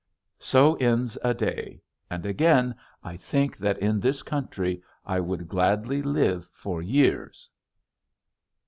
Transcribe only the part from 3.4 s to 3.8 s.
that